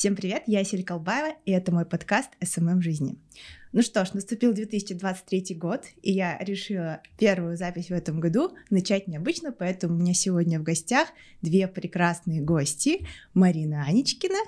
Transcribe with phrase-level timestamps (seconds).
[0.00, 3.18] Всем привет, я Сель Колбаева, и это мой подкаст «SMM жизни».
[3.72, 9.08] Ну что ж, наступил 2023 год, и я решила первую запись в этом году начать
[9.08, 11.08] необычно, поэтому у меня сегодня в гостях
[11.42, 14.38] две прекрасные гости, Марина Анечкина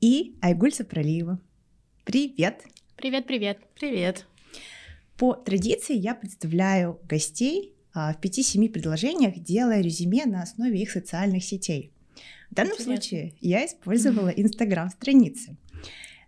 [0.00, 1.40] и Айгуль Сапролиева.
[2.04, 2.62] Привет!
[2.94, 3.58] Привет-привет!
[3.74, 4.26] Привет!
[5.16, 11.42] По традиции я представляю гостей а, в 5-7 предложениях, делая резюме на основе их социальных
[11.42, 11.90] сетей.
[12.50, 12.94] В данном Интересно.
[12.94, 15.56] случае я использовала Инстаграм-страницы.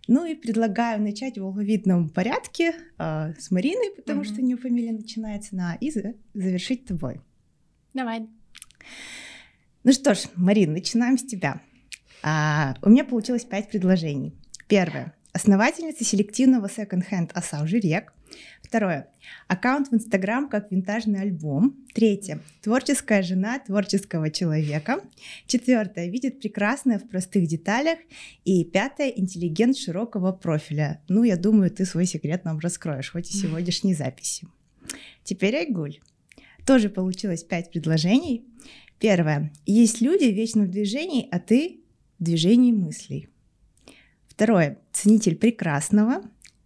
[0.07, 4.25] Ну и предлагаю начать в алфавитном порядке э, с Мариной, потому mm-hmm.
[4.25, 5.91] что у нее фамилия начинается на «и»,
[6.33, 7.21] завершить тобой.
[7.93, 8.27] Давай.
[9.83, 11.61] Ну что ж, Марин, начинаем с тебя.
[12.21, 14.33] А, у меня получилось пять предложений.
[14.67, 15.13] Первое.
[15.33, 18.13] Основательница селективного секонд-хенд Асау Жирек.
[18.61, 19.07] Второе.
[19.47, 21.77] Аккаунт в Инстаграм как винтажный альбом.
[21.93, 22.39] Третье.
[22.61, 25.01] Творческая жена творческого человека.
[25.45, 26.09] Четвертое.
[26.09, 27.99] Видит прекрасное в простых деталях.
[28.45, 29.09] И пятое.
[29.09, 31.01] Интеллигент широкого профиля.
[31.07, 34.47] Ну, я думаю, ты свой секрет нам раскроешь, хоть и сегодняшней записи.
[35.23, 35.99] Теперь Айгуль.
[36.65, 38.45] Тоже получилось пять предложений.
[38.97, 39.51] Первое.
[39.65, 41.81] Есть люди вечно в движении, а ты
[42.19, 43.27] в движении мыслей.
[44.27, 44.79] Второе.
[44.91, 46.23] Ценитель прекрасного.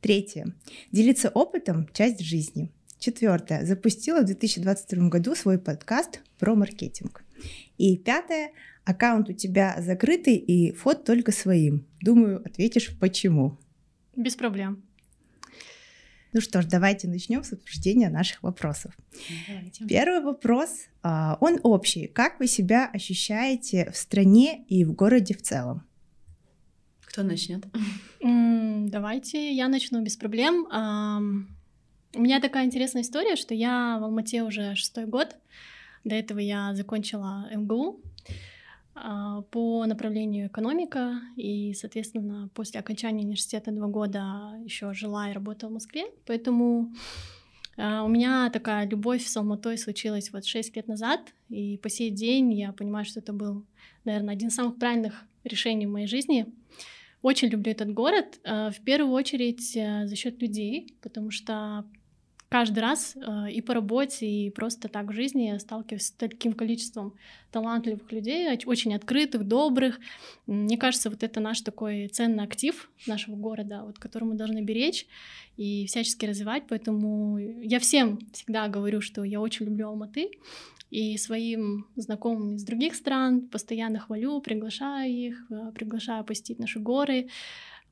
[0.08, 0.54] Третье.
[0.94, 2.72] Делиться опытом– часть жизни.
[2.98, 3.66] Четвертое.
[3.66, 7.26] Запустила в 2022 году свой подкаст про маркетинг.
[7.78, 8.52] И пятое.
[8.86, 11.86] Аккаунт у тебя закрытый и фот только своим.
[12.00, 13.58] Думаю, ответишь почему.
[14.16, 14.82] Без проблем.
[16.32, 18.94] Ну что ж, давайте начнем с обсуждения наших вопросов.
[19.50, 19.86] Давайте.
[19.88, 20.70] Первый вопрос,
[21.04, 22.08] а, он общий.
[22.08, 25.87] Как вы себя ощущаете в стране и в городе в целом?
[27.18, 27.66] Кто начнет?
[28.22, 30.68] Давайте я начну без проблем.
[32.16, 35.36] У меня такая интересная история, что я в Алмате уже шестой год.
[36.04, 38.00] До этого я закончила МГУ
[38.94, 45.72] а, по направлению экономика, и, соответственно, после окончания университета два года еще жила и работала
[45.72, 46.94] в Москве, поэтому
[47.78, 52.12] а, у меня такая любовь с Алматой случилась вот шесть лет назад, и по сей
[52.12, 53.66] день я понимаю, что это был,
[54.06, 56.46] наверное, один из самых правильных решений в моей жизни—
[57.22, 61.86] очень люблю этот город, э, в первую очередь э, за счет людей, потому что
[62.50, 66.54] каждый раз э, и по работе, и просто так в жизни я сталкиваюсь с таким
[66.54, 67.14] количеством
[67.52, 70.00] талантливых людей, очень открытых, добрых.
[70.46, 75.08] Мне кажется, вот это наш такой ценный актив нашего города, вот, который мы должны беречь
[75.58, 76.64] и всячески развивать.
[76.70, 80.32] Поэтому я всем всегда говорю, что я очень люблю Алматы.
[80.90, 87.28] И своим знакомым из других стран постоянно хвалю, приглашаю их, э, приглашаю посетить наши горы,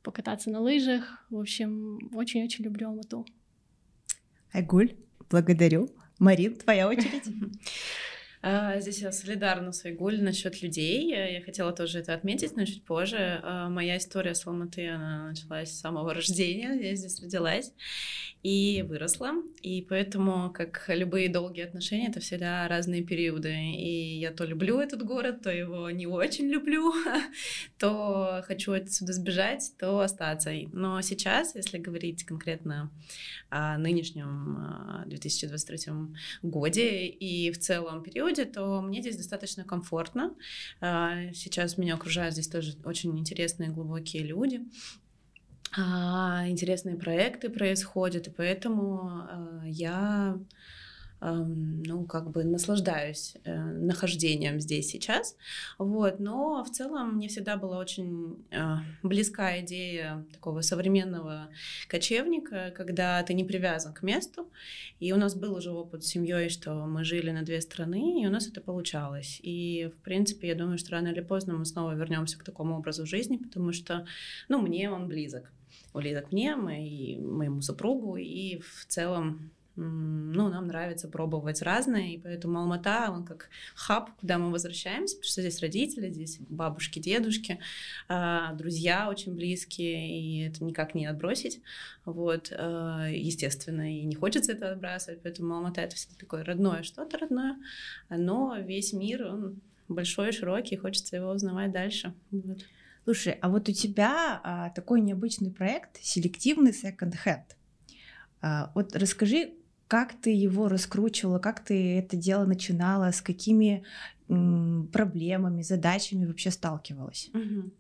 [0.02, 1.26] покататься на лыжах.
[1.30, 3.26] В общем, очень-очень люблю Алмату.
[4.56, 4.96] Айгуль,
[5.30, 5.90] благодарю.
[6.18, 7.26] Марин, твоя очередь.
[8.48, 11.10] А, здесь я солидарна с Айгуль насчет людей.
[11.10, 13.40] Я хотела тоже это отметить, но чуть позже.
[13.42, 16.80] А, моя история с Алматы, она началась с самого рождения.
[16.80, 17.74] Я здесь родилась
[18.44, 19.32] и выросла.
[19.64, 23.52] И поэтому, как любые долгие отношения, это всегда разные периоды.
[23.52, 26.94] И я то люблю этот город, то его не очень люблю,
[27.80, 30.52] то хочу отсюда сбежать, то остаться.
[30.72, 32.92] Но сейчас, если говорить конкретно
[33.50, 35.92] о нынешнем 2023
[36.44, 40.36] годе и в целом периоде, природе, то мне здесь достаточно комфортно.
[40.82, 44.62] А, сейчас меня окружают здесь тоже очень интересные глубокие люди.
[45.78, 50.38] А, интересные проекты происходят, и поэтому а, я
[51.34, 55.36] ну, как бы наслаждаюсь э, нахождением здесь сейчас,
[55.78, 61.50] вот, но в целом мне всегда была очень э, близка идея такого современного
[61.88, 64.50] кочевника, когда ты не привязан к месту,
[65.00, 68.28] и у нас был уже опыт с семьей, что мы жили на две страны, и
[68.28, 71.94] у нас это получалось, и, в принципе, я думаю, что рано или поздно мы снова
[71.94, 74.06] вернемся к такому образу жизни, потому что,
[74.50, 75.52] ну, мне он близок,
[75.94, 82.60] близок мне, моей, моему супругу, и в целом ну, нам нравится пробовать разное, и поэтому
[82.60, 87.60] Алмата, он как хаб, куда мы возвращаемся, потому что здесь родители, здесь бабушки, дедушки,
[88.08, 91.62] а, друзья очень близкие, и это никак не отбросить,
[92.06, 97.18] вот, а, естественно, и не хочется это отбрасывать, поэтому Алмата— это всегда такое родное что-то
[97.18, 97.58] родное,
[98.10, 102.14] но весь мир, он большой, широкий, хочется его узнавать дальше.
[102.32, 102.66] Вот.
[103.04, 107.44] Слушай, а вот у тебя а, такой необычный проект, селективный second-hand.
[108.42, 109.54] А, вот расскажи,
[109.88, 113.84] как ты его раскручивала, как ты это дело начинала, с какими
[114.30, 117.30] м, проблемами, задачами вообще сталкивалась?
[117.34, 117.72] Угу.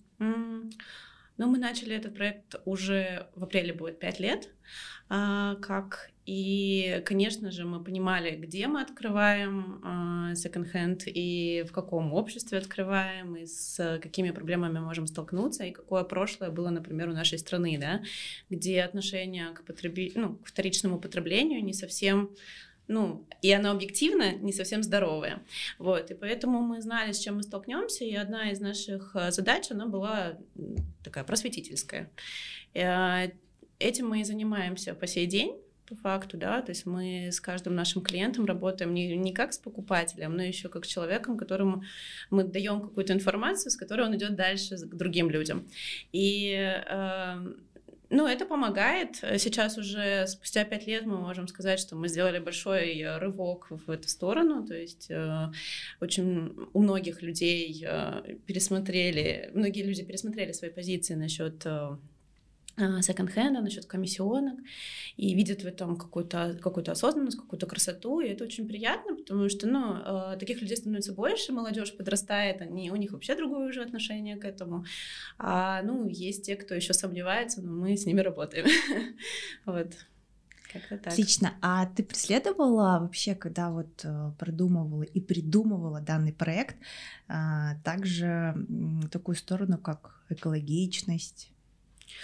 [1.38, 4.50] Но мы начали этот проект уже в апреле будет пять лет,
[5.10, 12.58] а, как и, конечно же, мы понимали, где мы открываем секонд-хенд и в каком обществе
[12.58, 17.78] открываем, и с какими проблемами можем столкнуться, и какое прошлое было, например, у нашей страны,
[17.80, 18.02] да,
[18.50, 20.14] где отношение к, потреби...
[20.16, 22.32] ну, к вторичному потреблению не совсем
[22.88, 25.44] ну, и оно объективно не совсем здоровое.
[25.80, 29.72] Вот, и поэтому мы знали, с чем мы столкнемся, и одна из наших э, задач,
[29.72, 30.38] она была
[31.04, 32.10] такая просветительская.
[32.74, 33.30] Э,
[33.80, 35.56] этим мы и занимаемся по сей день,
[35.88, 39.60] по факту, да, то есть мы с каждым нашим клиентом работаем не, не как с
[39.60, 41.84] покупателем, но еще как с человеком, которому
[42.32, 45.68] мы даем какую-то информацию, с которой он идет дальше к другим людям.
[46.12, 47.54] И э,
[48.10, 49.16] ну, это помогает.
[49.16, 54.08] Сейчас уже спустя пять лет мы можем сказать, что мы сделали большой рывок в эту
[54.08, 54.66] сторону.
[54.66, 55.52] То есть э,
[56.02, 61.98] очень у многих людей э, пересмотрели, многие люди пересмотрели свои позиции насчет э, Э,
[62.78, 64.60] секонд-хенда, насчет комиссионок,
[65.16, 69.68] и видят в этом какую-то какую осознанность, какую-то красоту, и это очень приятно, потому что,
[69.68, 74.36] ну, э, таких людей становится больше, молодежь подрастает, они, у них вообще другое уже отношение
[74.36, 74.86] к этому,
[75.38, 78.66] а, ну, есть те, кто еще сомневается, но мы с ними работаем,
[79.66, 79.94] вот.
[81.06, 81.54] Отлично.
[81.62, 86.76] А ты преследовала вообще, когда вот э, продумывала и придумывала данный проект,
[87.86, 88.54] также
[89.10, 91.55] такую сторону, как экологичность,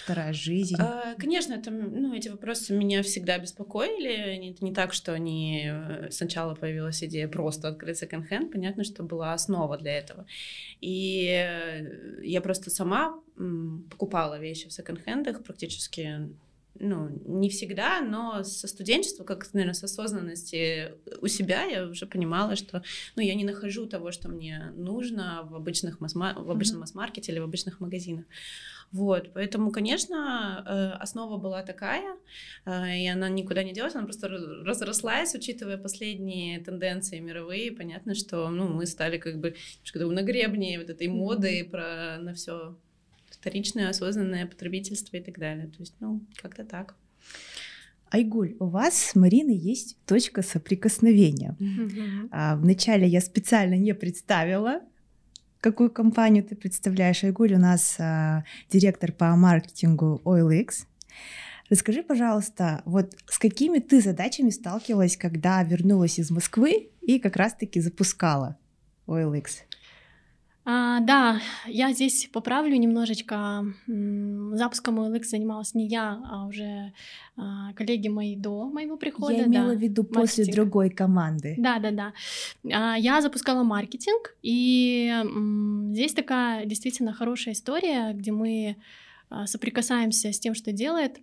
[0.03, 0.75] Вторая жизнь.
[0.79, 4.49] А, конечно, это, ну, эти вопросы меня всегда беспокоили.
[4.51, 8.51] Это не так, что они э, сначала появилась идея просто открыть секонд-хенд.
[8.51, 10.25] Понятно, что была основа для этого.
[10.79, 13.19] И э, я просто сама
[13.89, 16.29] покупала вещи в секонд-хендах практически
[16.79, 22.55] ну, не всегда, но со студенчества, как, наверное, с осознанности у себя я уже понимала,
[22.55, 22.81] что,
[23.15, 27.39] ну, я не нахожу того, что мне нужно в обычных масс в обычном масс-маркете или
[27.39, 28.25] в обычных магазинах.
[28.91, 32.17] Вот, поэтому, конечно, э, основа была такая,
[32.65, 37.71] э, и она никуда не делась, она просто разрослась, учитывая последние тенденции мировые.
[37.71, 39.55] Понятно, что ну, мы стали как бы
[39.93, 42.75] на гребне вот этой моды про на все
[43.29, 45.67] вторичное осознанное потребительство и так далее.
[45.67, 46.95] То есть, ну, как-то так.
[48.11, 51.55] Айгуль, у вас с Мариной есть точка соприкосновения.
[51.59, 52.27] Mm-hmm.
[52.31, 54.81] А, вначале я специально не представила
[55.61, 57.23] какую компанию ты представляешь.
[57.23, 60.85] Айгуль у нас а, директор по маркетингу OilX.
[61.69, 67.79] Расскажи, пожалуйста, вот с какими ты задачами сталкивалась, когда вернулась из Москвы и как раз-таки
[67.79, 68.57] запускала
[69.07, 69.61] OilX?
[70.63, 73.65] А, да, я здесь поправлю немножечко.
[73.87, 76.93] Запуском OLX занималась не я, а уже
[77.35, 79.33] а, коллеги мои до моего прихода.
[79.33, 80.55] Я имела да, в виду после маркетинг.
[80.55, 81.55] другой команды.
[81.57, 82.13] Да, да, да.
[82.71, 88.75] А, я запускала маркетинг, и м, здесь такая действительно хорошая история, где мы
[89.29, 91.17] а, соприкасаемся с тем, что делает.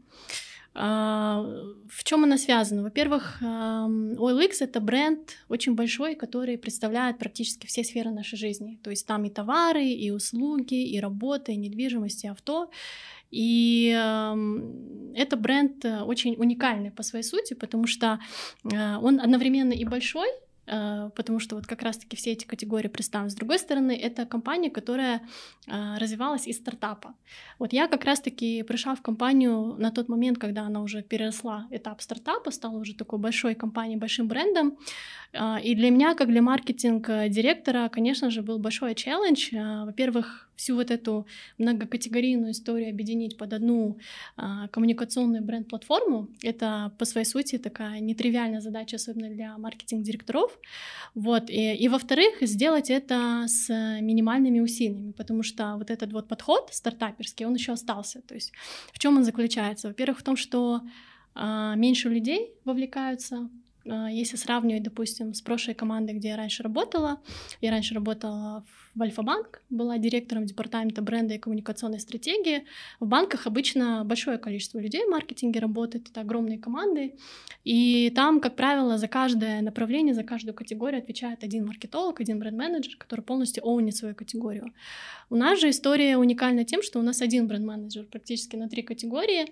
[0.75, 1.45] А,
[1.89, 2.83] в чем она связана?
[2.83, 8.79] Во-первых, OLX— это бренд очень большой, который представляет практически все сферы нашей жизни.
[8.83, 12.71] То есть там и товары, и услуги, и работа, и недвижимость, и авто.
[13.31, 13.89] И
[15.15, 18.21] это бренд э, очень уникальный по своей сути, потому что
[18.65, 20.29] э, он одновременно и большой,
[20.69, 23.31] потому что вот как раз-таки все эти категории представлены.
[23.31, 25.21] С другой стороны, это компания, которая
[25.67, 27.15] э, развивалась из стартапа.
[27.59, 32.03] Вот я как раз-таки пришла в компанию на тот момент, когда она уже переросла этап
[32.03, 34.77] стартапа, стала уже такой большой компанией, большим брендом.
[35.33, 39.51] Э, и для меня, как для маркетинг-директора, конечно же, был большой челлендж.
[39.87, 41.27] Во-первых, всю вот эту
[41.57, 43.99] многокатегорийную историю объединить под одну
[44.37, 46.29] а, коммуникационную бренд-платформу.
[46.43, 50.59] Это по своей сути такая нетривиальная задача, особенно для маркетинг-директоров.
[51.15, 51.49] Вот.
[51.49, 53.69] И, и во-вторых, сделать это с
[54.01, 58.21] минимальными усилиями, потому что вот этот вот подход стартаперский, он еще остался.
[58.23, 58.53] То есть
[58.93, 59.89] в чем он заключается?
[59.89, 60.83] Во-первых, в том, что
[61.35, 63.49] а, меньше людей вовлекаются
[63.89, 67.21] а, если сравнивать, допустим, с прошлой командой, где я раньше работала,
[67.61, 72.65] я раньше работала в Альфа-банк, была директором департамента бренда и коммуникационной стратегии.
[73.01, 77.15] В банках обычно большое количество людей в маркетинге работает, это огромные команды,
[77.65, 82.97] и там, как правило, за каждое направление, за каждую категорию отвечает один маркетолог, один бренд-менеджер,
[82.97, 84.73] который полностью оунит свою категорию.
[85.31, 89.47] У нас же история уникальна тем, что у нас один бренд-менеджер практически на три категории,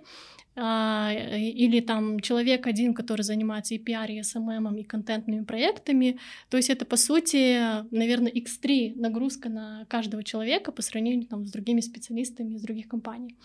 [0.59, 6.19] а, или там человек один, который занимается и пиар, и SMM, и контентными проектами.
[6.49, 7.61] То есть это, по сути,
[7.95, 13.37] наверное, x3 нагрузка на каждого человека по сравнению там, с другими специалистами из других компаний.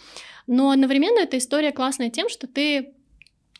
[0.48, 2.93] Но одновременно эта история классная тем, что ты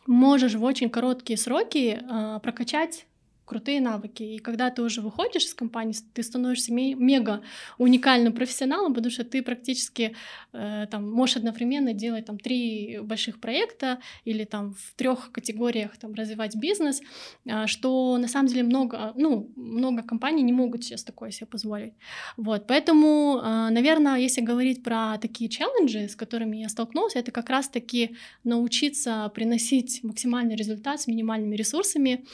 [0.06, 3.06] можешь в очень короткие сроки э, прокачать
[3.52, 4.22] крутые навыки.
[4.22, 7.42] И когда ты уже выходишь из компании, ты становишься мега
[7.78, 10.14] уникальным профессионалом, потому что ты практически
[10.54, 16.14] э, там можешь одновременно делать там три больших проекта или там в трех категориях там
[16.14, 17.02] развивать бизнес,
[17.44, 21.92] э, что на самом деле много, ну, много компаний не могут сейчас такое себе позволить.
[22.38, 27.50] Вот, поэтому, э, наверное, если говорить про такие челленджи, с которыми я столкнулась, это как
[27.50, 32.24] раз-таки научиться приносить максимальный результат с минимальными ресурсами,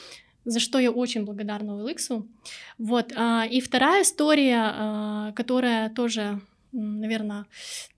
[0.49, 2.25] за что я очень благодарна OLX.
[2.77, 3.13] Вот.
[3.15, 6.41] А, и вторая история, а, которая тоже
[6.71, 7.47] наверное,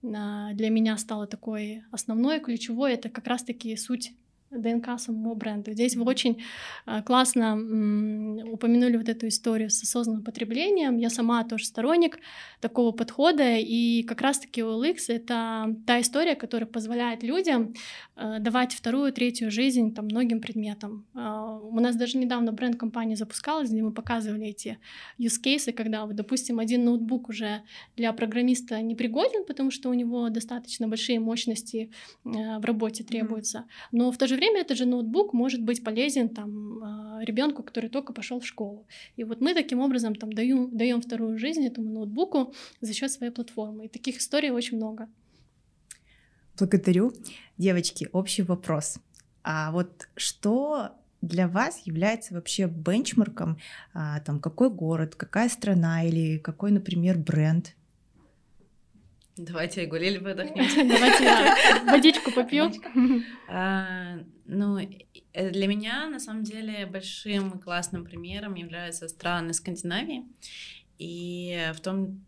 [0.00, 4.12] для меня стала такой основной, ключевой, это как раз-таки суть
[4.52, 5.72] ДНК самого бренда.
[5.72, 6.42] Здесь вы очень
[6.84, 10.98] а, классно упомянули вот эту историю с осознанным потреблением.
[10.98, 12.18] Я сама тоже сторонник
[12.60, 17.74] такого подхода, и как раз-таки OLX— это та история, которая позволяет людям
[18.14, 21.06] а, давать вторую, третью жизнь там, многим предметам.
[21.14, 24.78] А, у нас даже недавно бренд-компания запускалась, где мы показывали эти
[25.18, 27.62] use cases, когда, вот, допустим, один ноутбук уже
[27.96, 31.90] для программиста не пригоден, потому что у него достаточно большие мощности
[32.24, 36.28] в работе требуются, но в то же время время этот же ноутбук может быть полезен
[36.28, 38.86] там а, ребенку, который только пошел в школу.
[39.18, 43.32] И вот мы таким образом там даем, даем вторую жизнь этому ноутбуку за счет своей
[43.32, 43.84] платформы.
[43.84, 45.08] И таких историй очень много.
[46.58, 47.12] Благодарю.
[47.58, 48.98] Девочки, общий вопрос.
[49.44, 50.88] А вот что
[51.20, 53.58] для вас является вообще бенчмарком,
[53.94, 57.76] а, там, какой город, какая страна или какой, например, бренд?
[59.36, 60.88] Давайте Айгуль выдохнем.
[60.88, 62.70] Давайте я водичку попью.
[63.48, 70.26] А, ну, э, для меня, на самом деле, большим классным примером являются страны Скандинавии.
[70.98, 72.24] И в том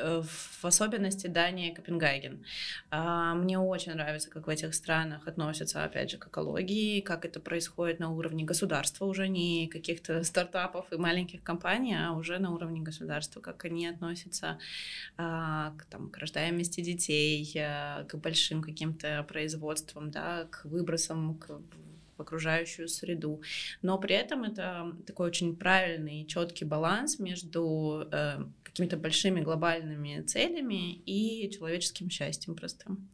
[0.00, 2.44] в особенности Дания и Копенгаген.
[2.90, 7.40] А, мне очень нравится, как в этих странах относятся, опять же, к экологии, как это
[7.40, 12.80] происходит на уровне государства, уже не каких-то стартапов и маленьких компаний, а уже на уровне
[12.80, 14.58] государства, как они относятся
[15.16, 21.60] а, к, там, к рождаемости детей, а, к большим каким-то производствам, да, к выбросам, к
[22.18, 23.40] в окружающую среду.
[23.80, 30.94] Но при этом это такой очень правильный, четкий баланс между э, какими-то большими глобальными целями
[30.94, 33.08] и человеческим счастьем простым.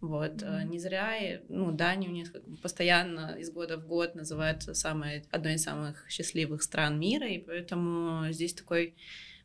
[0.00, 0.42] Вот.
[0.42, 0.64] Mm-hmm.
[0.64, 5.62] Не зря, ну, Данию у них постоянно из года в год называют самой, одной из
[5.62, 8.94] самых счастливых стран мира, и поэтому здесь такой,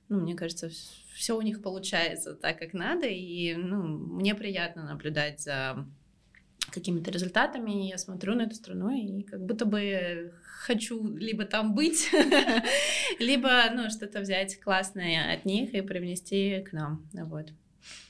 [0.09, 0.69] ну, мне кажется,
[1.13, 5.85] все у них получается так, как надо, и, ну, мне приятно наблюдать за
[6.69, 12.09] какими-то результатами, я смотрю на эту страну и как будто бы хочу либо там быть,
[13.19, 17.07] либо ну, что-то взять классное от них и привнести к нам.
[17.13, 17.51] Вот.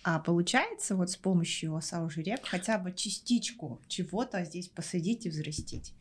[0.03, 5.93] А получается вот с помощью Осаужи-рек хотя бы частичку чего-то здесь посадить и взрастить?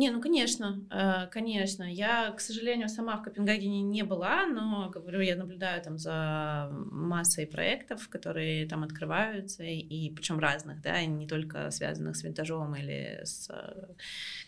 [0.00, 1.82] Не, ну конечно, э, конечно.
[1.82, 7.46] Я, к сожалению, сама в Копенгагене не была, но, говорю, я наблюдаю там за массой
[7.46, 13.50] проектов, которые там открываются, и причем разных, да, не только связанных с винтажом или с
[13.50, 13.88] э,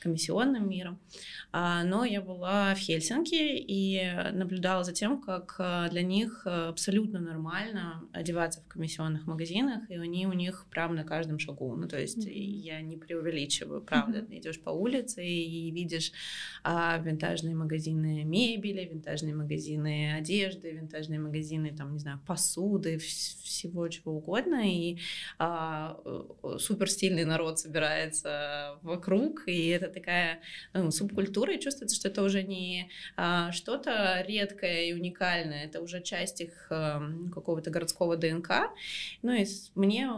[0.01, 0.99] комиссионным миром.
[1.53, 7.21] А, но я была в Хельсинки и наблюдала за тем, как э, для них абсолютно
[7.21, 11.77] нормально одеваться в комиссионных магазинах, и они у них прям на каждом шагу.
[11.77, 12.63] Ну, то есть mm-hmm.
[12.65, 14.21] я не преувеличиваю, правда.
[14.21, 14.39] Mm-hmm.
[14.39, 16.13] Идешь по улице, и видишь
[16.65, 24.13] а, винтажные магазины мебели, винтажные магазины одежды, винтажные магазины, там, не знаю, посуды, всего чего
[24.17, 24.99] угодно, и
[25.39, 25.99] а,
[26.59, 30.41] супер стильный народ собирается вокруг, и это такая
[30.73, 36.03] ну, субкультура, и чувствуется, что это уже не а, что-то редкое и уникальное, это уже
[36.03, 38.71] часть их а, какого-то городского ДНК.
[39.23, 40.09] Ну и мне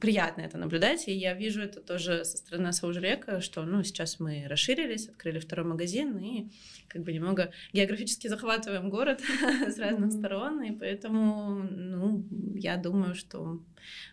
[0.00, 4.46] приятно это наблюдать, и я вижу это тоже со стороны Саужрека, что, ну, сейчас мы
[4.48, 6.48] расширились, открыли второй магазин, и
[6.88, 9.20] как бы немного географически захватываем город
[9.68, 12.24] с разных сторон, и поэтому, ну,
[12.54, 13.62] я думаю, что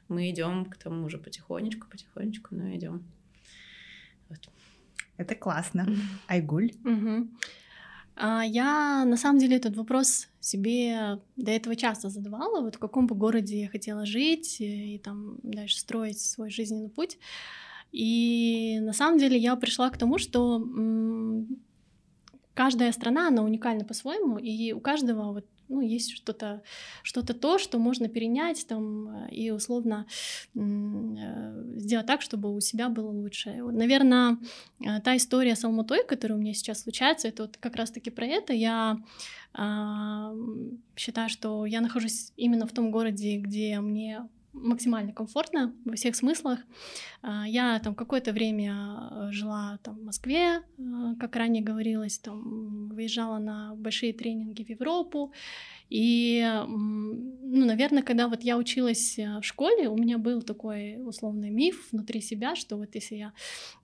[0.08, 3.04] мы идем к тому же потихонечку, потихонечку, но идем.
[4.30, 4.40] Вот.
[5.18, 5.88] Это классно.
[6.28, 6.72] Айгуль?
[8.18, 13.16] Я на самом деле этот вопрос себе до этого часто задавала, вот в каком бы
[13.16, 17.18] городе я хотела жить и там дальше строить свой жизненный путь.
[17.92, 20.66] И на самом деле я пришла к тому, что
[22.54, 26.62] каждая страна, она уникальна по-своему, и у каждого вот ну, есть что-то
[27.04, 30.06] что то, что можно перенять там, э, и условно
[30.56, 33.58] э, сделать так, чтобы у себя было лучше.
[33.62, 34.38] Вот, наверное,
[34.80, 38.26] э, та история с Алматой, которая у меня сейчас случается, это вот как раз-таки про
[38.26, 38.54] это.
[38.54, 38.98] Я
[40.98, 46.60] считаю, что я нахожусь именно в том городе, где мне максимально комфортно во всех смыслах.
[47.22, 50.62] А, я там какое-то время жила там в Москве,
[51.20, 55.32] как ранее говорилось, там выезжала на большие тренинги в Европу,
[55.90, 61.52] и, ну, наверное, когда вот я училась э, в школе, у меня был такой условный
[61.52, 63.34] миф внутри себя, что вот если я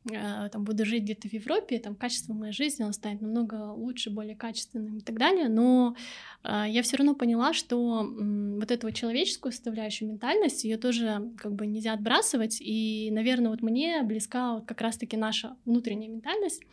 [0.10, 4.10] э, там буду жить где-то в Европе, там качество моей жизни оно станет намного лучше,
[4.10, 5.48] более качественным и так далее.
[5.48, 5.96] Но
[6.44, 11.54] э, я все равно поняла, что э, вот эту человеческую составляющую ментальность ее тоже как
[11.54, 12.58] бы нельзя отбрасывать.
[12.60, 16.64] И, наверное, вот мне близка вот как раз-таки наша внутренняя ментальность.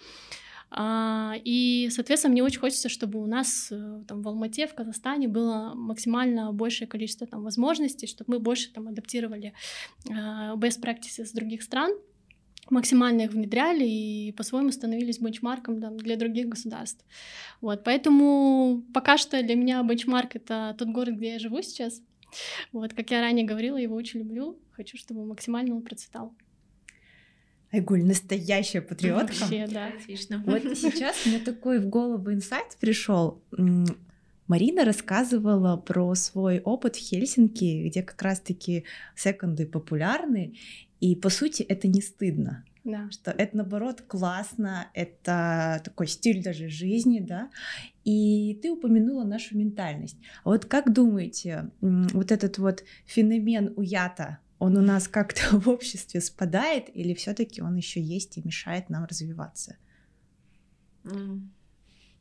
[0.70, 5.26] А, и, соответственно, мне очень хочется, чтобы у нас э, там, в Алмате, в Казахстане
[5.26, 9.54] было максимально большее количество там, возможностей, чтобы мы больше там, адаптировали
[10.10, 11.92] а, best practices других стран,
[12.68, 17.02] максимально их внедряли и по-своему становились бенчмарком да, для других государств.
[17.62, 22.02] Вот, поэтому пока что для меня бенчмарк— это тот город, где я живу сейчас.
[22.72, 26.34] Вот, как я ранее говорила, его очень люблю, хочу, чтобы максимально он процветал.
[27.70, 29.34] Айгуль, настоящая патриотка.
[29.40, 29.88] Вообще, да.
[29.88, 30.42] Отлично.
[30.46, 33.42] Вот сейчас мне такой в голову инсайт пришел.
[34.46, 38.84] Марина рассказывала про свой опыт в Хельсинки, где как раз-таки
[39.14, 40.54] секонды популярны,
[41.00, 42.64] и по сути это не стыдно.
[42.84, 43.10] Да.
[43.10, 47.50] Что это наоборот классно, это такой стиль даже жизни, да.
[48.04, 50.16] И ты упомянула нашу ментальность.
[50.42, 56.20] А вот как думаете, вот этот вот феномен уята, он у нас как-то в обществе
[56.20, 59.76] спадает, или все-таки он еще есть и мешает нам развиваться?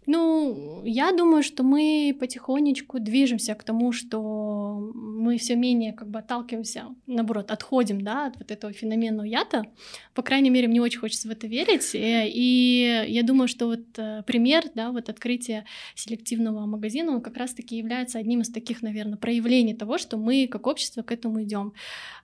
[0.10, 6.20] Ну, я думаю, что мы потихонечку движемся к тому, что мы все менее как бы
[6.20, 9.66] отталкиваемся, наоборот, отходим, да, от вот этого феномена уята.
[10.14, 11.94] По крайней мере, мне очень хочется в это верить.
[11.94, 17.36] Э, и я думаю, что вот э, пример, да, вот открытие селективного магазина, он как
[17.36, 21.74] раз-таки является одним из таких, наверное, проявлений того, что мы как общество к этому идем.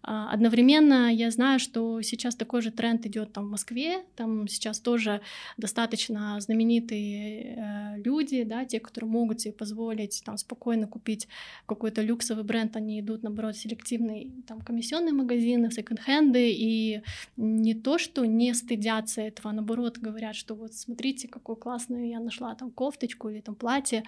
[0.04, 4.80] А, одновременно я знаю, что сейчас такой же тренд идет там в Москве, там сейчас
[4.80, 5.20] тоже
[5.58, 11.27] достаточно знаменитые э, люди, да, те, которые могут себе позволить там спокойно купить
[11.65, 17.01] какой-то люксовый бренд, они идут, наоборот, в селективные там комиссионные магазины, секонд-хенды, и
[17.38, 22.20] не то, что не стыдятся этого, а наоборот говорят, что вот смотрите, какую классную я
[22.20, 24.03] нашла там кофточку или там платье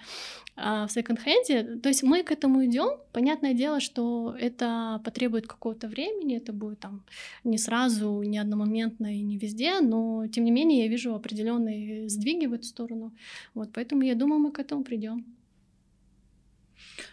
[0.56, 1.80] а, в секонд-хенде.
[1.82, 2.98] То есть мы к этому идем.
[3.12, 7.04] Понятное дело, что это потребует какого-то времени, это будет там
[7.44, 12.46] не сразу, не одномоментно и не везде, но тем не менее я вижу определенные сдвиги
[12.46, 13.12] в эту сторону.
[13.56, 15.24] Вот, поэтому я думаю, мы к этому придем.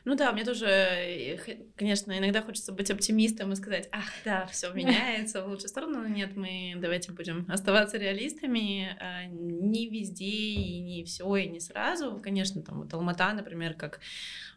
[0.03, 1.37] Ну да, мне тоже, э,
[1.77, 6.07] конечно, иногда хочется быть оптимистом и сказать, ах, да, все меняется в лучшую сторону, но
[6.09, 12.19] нет, мы давайте будем оставаться реалистами, а, не везде и не все и не сразу.
[12.21, 14.01] Конечно, там вот Алмата, например, как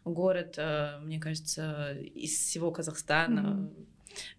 [0.03, 3.86] город, э, мне кажется, из всего Казахстана, mm-hmm.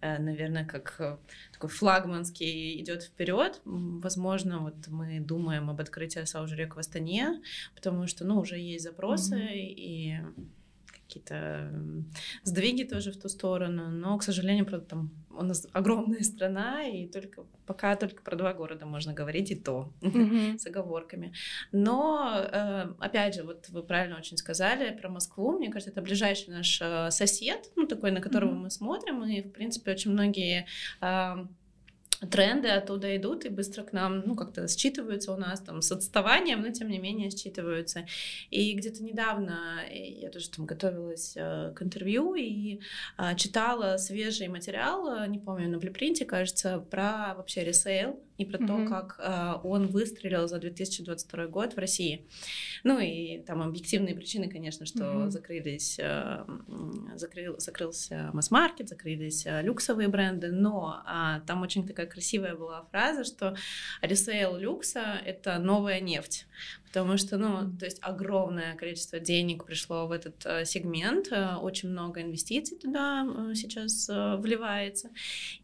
[0.01, 1.19] Наверное, как
[1.51, 3.61] такой флагманский идет вперед.
[3.65, 7.41] Возможно, вот мы думаем об открытии Саужрек в Астане,
[7.75, 9.55] потому что, ну, уже есть запросы mm-hmm.
[9.55, 10.19] и
[11.09, 11.71] какие-то
[12.43, 17.07] сдвиги тоже в ту сторону, но, к сожалению, правда, там у нас огромная страна, и
[17.07, 20.57] только пока только про два города можно говорить, и то mm-hmm.
[20.59, 21.33] с оговорками.
[21.71, 26.49] Но, э, опять же, вот вы правильно очень сказали про Москву, мне кажется, это ближайший
[26.49, 28.63] наш э, сосед, ну, такой, на которого mm-hmm.
[28.63, 30.67] мы смотрим, и, в принципе, очень многие
[32.27, 36.61] тренды оттуда идут и быстро к нам, ну, как-то считываются у нас там с отставанием,
[36.61, 38.05] но тем не менее считываются.
[38.49, 42.81] И где-то недавно я тоже там готовилась э, к интервью и
[43.17, 48.57] э, читала свежий материал, э, не помню, на блюпринте, кажется, про вообще ресейл и про
[48.57, 48.67] mm-hmm.
[48.67, 52.25] то, как э, он выстрелил за 2022 год в России.
[52.85, 55.29] Ну и там объективные причины, конечно, что mm-hmm.
[55.29, 56.45] закрылись, э,
[57.15, 63.25] закрыл, закрылся масс-маркет, закрылись э, люксовые бренды, но э, там очень такая красивая была фраза,
[63.25, 63.55] что
[64.01, 66.47] ресейл люкса— это новая нефть
[66.89, 71.89] потому что, ну, то есть огромное количество денег пришло в этот э, сегмент, э, очень
[71.89, 75.11] много инвестиций туда э, сейчас э, вливается,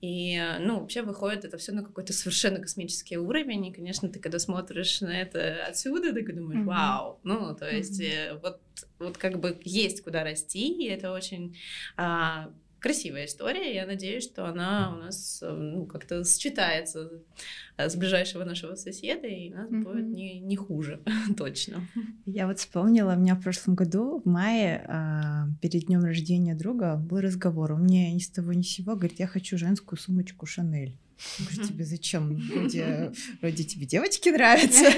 [0.02, 4.20] и, э, ну, вообще выходит это все на какой-то совершенно космический уровень, и, конечно, ты
[4.20, 6.66] когда смотришь на это отсюда, ты думаешь, mm-hmm.
[6.66, 8.40] вау, ну, то есть mm-hmm.
[8.42, 8.60] вот,
[9.00, 11.56] вот как бы есть куда расти, и это очень
[11.98, 12.48] э,
[12.86, 13.74] красивая история.
[13.74, 17.24] Я надеюсь, что она у нас э, ну, как-то сочетается
[17.78, 19.84] с ближайшего нашего соседа, и у нас mm-hmm.
[19.84, 21.02] будет не, не хуже,
[21.38, 21.88] точно.
[22.28, 26.96] Я вот вспомнила, у меня в прошлом году, в мае, а, перед днем рождения друга,
[26.96, 27.72] был разговор.
[27.72, 30.96] У меня ни с того ни с сего, говорит, я хочу женскую сумочку Шанель.
[31.40, 32.36] Говорю, тебе зачем?
[32.36, 34.86] Вроде, вроде тебе девочки нравятся.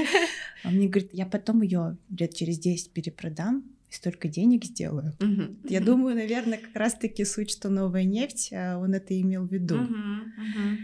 [0.63, 5.15] А мне говорит, я потом ее лет через 10 перепродам, столько денег сделаю.
[5.19, 5.59] Мгм.
[5.63, 9.77] Я думаю, наверное, как раз-таки суть, что новая нефть, а, он это имел в виду.
[9.77, 10.79] Мгм, мгм.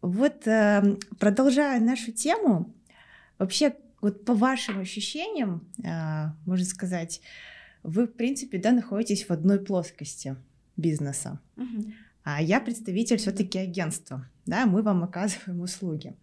[0.00, 2.74] Вот э, продолжая нашу тему,
[3.38, 7.20] вообще вот по вашим ощущениям, э, можно сказать,
[7.84, 10.36] вы, в принципе, да, находитесь в одной плоскости
[10.76, 11.38] бизнеса.
[11.56, 11.94] Мгм.
[12.24, 16.14] А я представитель все-таки агентства, да, мы вам оказываем услуги.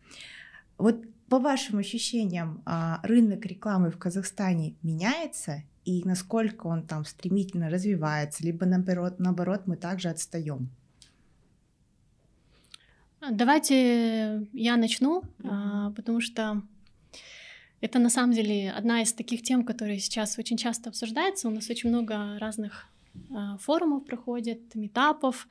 [0.77, 7.69] Вот по вашим ощущениям, а, рынок рекламы в Казахстане меняется и насколько он там стремительно
[7.69, 10.69] развивается, либо наоборот, наоборот мы также отстаем?
[13.29, 16.63] Давайте я начну, а, потому что
[17.81, 21.47] это на самом деле одна из таких тем, которые сейчас очень часто обсуждаются.
[21.47, 22.87] У нас очень много разных
[23.59, 25.47] форумов проходит, метапов,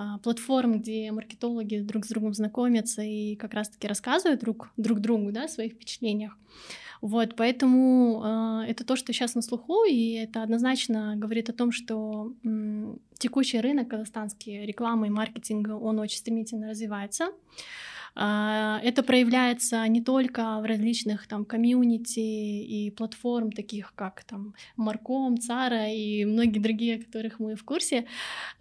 [0.00, 5.32] а, платформ, где маркетологи друг с другом знакомятся и как раз-таки рассказывают друг, друг другу
[5.32, 6.36] да, о своих впечатлениях.
[7.00, 11.72] Вот, поэтому э, это то, что сейчас на слуху, и это однозначно говорит о том,
[11.72, 17.28] что м, текущий рынок казахстанский рекламы и маркетинга, он очень стремительно развивается.
[18.20, 25.38] А, Это проявляется не только в различных там комьюнити и платформ, таких как там Марком,
[25.38, 28.06] Цара и многие другие, которых мы в курсе,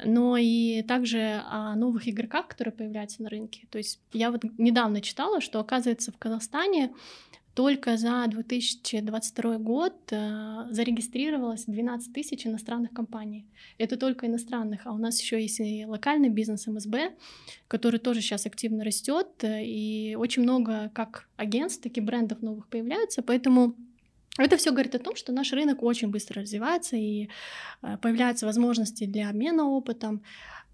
[0.04, 3.68] но и также о новых игроках, которые появляются на рынке.
[3.72, 6.94] То есть я вот недавно читала, что оказывается в Казахстане
[7.58, 13.48] только за 2022 год э, зарегистрировалось 12 тысяч иностранных компаний.
[13.80, 17.16] Это только иностранных, а у нас еще есть и локальный бизнес МСБ,
[17.68, 23.24] который тоже сейчас активно растет, и очень много как агентств, так и брендов новых появляются,
[23.24, 23.74] поэтому
[24.38, 27.28] это все говорит о том, что наш рынок очень быстро развивается и
[27.82, 30.22] э, появляются возможности для обмена опытом.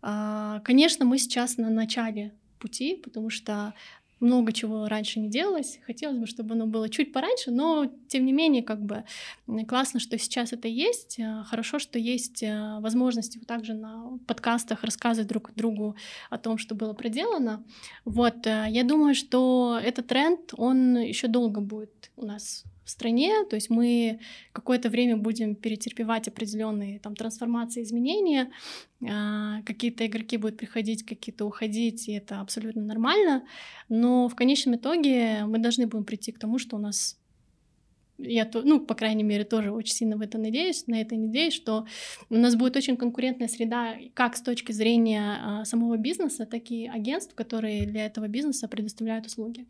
[0.02, 3.74] А, Конечно, мы сейчас на начале пути, потому что
[4.24, 5.80] много чего раньше не делалось.
[5.86, 9.04] Хотелось бы, чтобы оно было чуть пораньше, но тем не менее, как бы
[9.68, 11.20] классно, что сейчас это есть.
[11.20, 15.96] Э, Хорошо, что есть э, возможности вот также на подкастах рассказывать друг другу
[16.30, 17.64] о том, что было проделано.
[18.06, 23.46] Вот, э, я думаю, что этот тренд, он еще долго будет у нас в стране,
[23.50, 24.20] то есть мы
[24.52, 28.52] какое-то время будем перетерпевать определенные там трансформации, изменения,
[29.08, 33.44] а, какие-то игроки будут приходить, какие-то уходить, и это абсолютно нормально,
[33.90, 37.18] но в конечном итоге мы должны будем прийти к тому, что у нас
[38.20, 41.86] я, ну, по крайней мере, тоже очень сильно в это надеюсь, на это надеюсь, что
[42.30, 46.88] у нас будет очень конкурентная среда как с точки зрения а, самого бизнеса, так и
[46.88, 49.66] агентств, которые для этого бизнеса предоставляют услуги.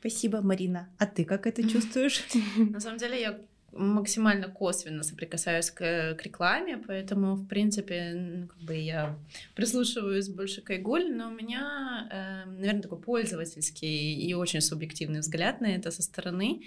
[0.00, 0.88] Спасибо, Марина.
[0.98, 2.24] А ты как это чувствуешь?
[2.56, 3.38] На самом деле я
[3.72, 9.16] максимально косвенно соприкасаюсь к, к рекламе, поэтому, в принципе, как бы я
[9.54, 15.60] прислушиваюсь больше к Айгуль, но у меня, э, наверное, такой пользовательский и очень субъективный взгляд
[15.60, 16.62] на это со стороны.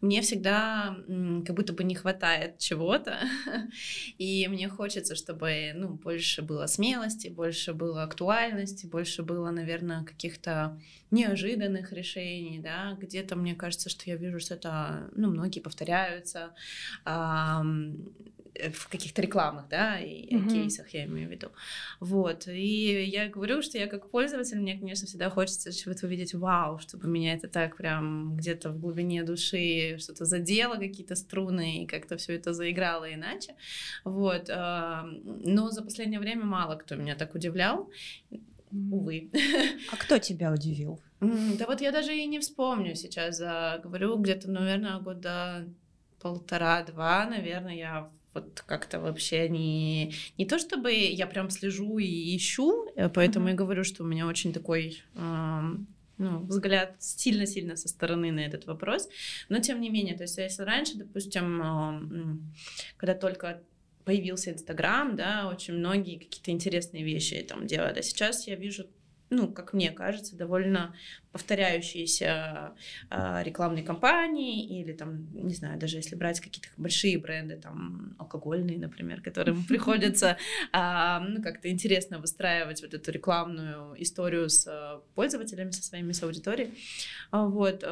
[0.00, 3.18] Мне всегда м, как будто бы не хватает чего-то,
[4.18, 10.78] и мне хочется, чтобы, ну, больше было смелости, больше было актуальности, больше было, наверное, каких-то
[11.10, 16.47] неожиданных решений, да, где-то мне кажется, что я вижу, что это, ну, многие повторяются
[18.72, 20.48] в каких-то рекламах, да, и Мгм.
[20.48, 21.48] кейсах я имею в виду.
[22.00, 26.78] Вот, и я говорю, что я как пользователь, мне, конечно, всегда хочется чего-то увидеть, вау,
[26.78, 32.16] чтобы меня это так прям где-то в глубине души что-то задело, какие-то струны, и как-то
[32.16, 33.54] все это заиграло иначе,
[34.04, 37.88] вот, ам, но за последнее время мало кто меня так удивлял,
[38.72, 39.30] увы.
[39.92, 41.00] А кто тебя удивил?
[41.20, 45.64] Да вот я даже и не вспомню сейчас, а, говорю, где-то, наверное, года
[46.20, 50.14] полтора-два, наверное, я вот как-то вообще не...
[50.36, 53.50] Не то чтобы я прям слежу и ищу, э, поэтому Мгм.
[53.50, 55.02] я говорю, что у меня очень такой...
[55.14, 55.86] ам,
[56.18, 59.08] ну, взгляд сильно-сильно со стороны на этот вопрос,
[59.48, 62.52] но тем не менее, то есть если раньше, допустим,
[62.96, 63.62] когда только
[64.04, 68.00] появился Инстаграм, да, очень многие какие-то интересные вещи там делали.
[68.02, 68.86] Сейчас я вижу
[69.30, 70.94] ну, как мне кажется, довольно
[71.32, 72.74] повторяющиеся
[73.10, 78.78] а, рекламные кампании или там, не знаю, даже если брать какие-то большие бренды, там, алкогольные,
[78.78, 80.38] например, которым приходится,
[80.72, 86.22] а, ну, как-то интересно выстраивать вот эту рекламную историю с а, пользователями, со своими, с
[86.22, 86.72] аудиторией.
[87.30, 87.84] Вот,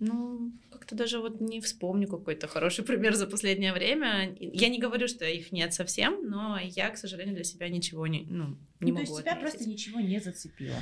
[0.00, 4.36] ну, как-то даже вот не вспомню какой-то хороший пример за последнее время.
[4.38, 8.24] Я не говорю, что их нет совсем, но я, к сожалению, для себя ничего не,
[8.28, 10.76] ну, не Ну, то могу есть тебя просто ничего не зацепило.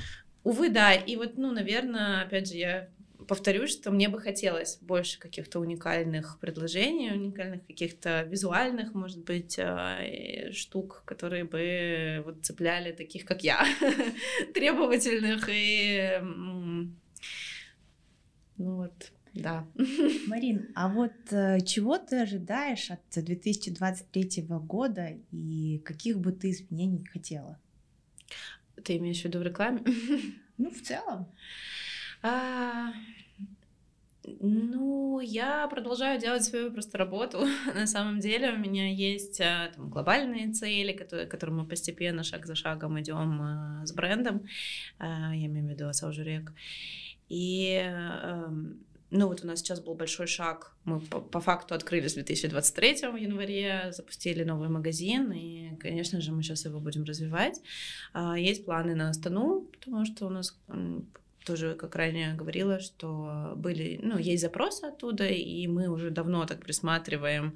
[0.45, 0.95] Увы, да.
[0.95, 2.91] И вот, ну, наверное, опять же, я
[3.27, 10.51] повторюсь, что мне бы хотелось больше каких-то уникальных предложений, уникальных каких-то визуальных, может быть, э,
[10.53, 13.67] штук, которые бы вот цепляли таких, как я,
[14.55, 16.21] требовательных и
[18.59, 19.67] ну вот да.
[20.29, 27.05] Марин, а вот э, чего ты ожидаешь от 2023 года и каких бы ты изменений
[27.05, 27.61] хотела?
[28.83, 29.83] Ты имеешь в виду в рекламе?
[30.59, 31.27] Ну, в целом.
[32.23, 32.95] А,
[34.41, 37.47] ну, я продолжаю делать свою просто работу.
[37.75, 42.47] На самом деле у меня есть а, там, глобальные цели, которые, которые мы постепенно, шаг
[42.47, 44.47] за шагом идем а, с брендом.
[44.99, 46.55] Я имею в виду Асаужурек.
[47.29, 50.75] И эм, ну вот у нас сейчас был большой шаг.
[50.85, 56.33] Мы по, по факту открылись в 2023 в январе, запустили новый магазин, и, конечно же,
[56.33, 57.61] мы сейчас его будем развивать.
[58.13, 60.59] А, есть планы на Астану, потому что у нас
[61.45, 66.61] тоже, как ранее говорила, что были, ну, есть запросы оттуда, и мы уже давно так
[66.61, 67.55] присматриваем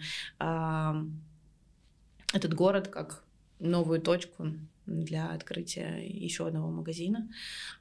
[2.33, 3.25] этот город как
[3.59, 4.53] новую точку
[4.87, 7.29] для открытия еще одного магазина.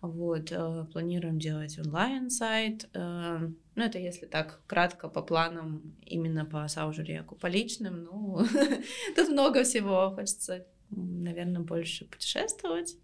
[0.01, 2.89] Вот, э, планируем делать онлайн-сайт.
[2.93, 8.45] Э, ну, это если так кратко по планам, именно по Саужуреку, по личным, ну,
[9.15, 10.11] тут много всего.
[10.15, 12.95] Хочется, наверное, больше путешествовать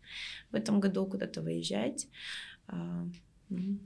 [0.51, 2.07] в этом году, куда-то выезжать.
[2.67, 3.07] А,
[3.49, 3.79] ну,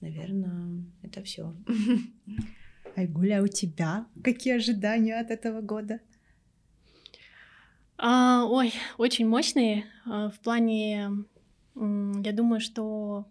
[0.00, 1.54] наверное, это все.
[2.96, 6.00] Айгуля, а у тебя какие ожидания от этого года?
[7.98, 9.84] А, ой, очень мощные.
[10.06, 11.10] А, в плане,
[11.74, 13.26] я думаю, что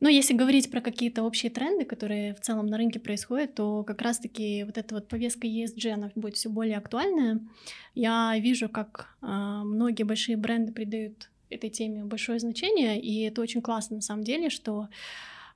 [0.00, 4.00] ну, если говорить про какие-то общие тренды, которые в целом на рынке происходят, то как
[4.00, 7.40] раз-таки вот эта вот повестка ESG, она будет все более актуальная.
[7.96, 13.60] Я вижу, как э, многие большие бренды придают этой теме большое значение, и это очень
[13.60, 14.88] классно на самом деле, что